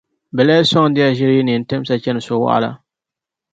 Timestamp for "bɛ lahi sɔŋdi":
0.35-0.99